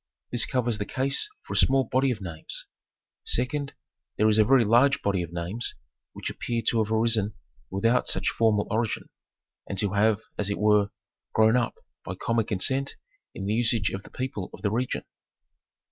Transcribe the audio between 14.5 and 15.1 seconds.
of the region.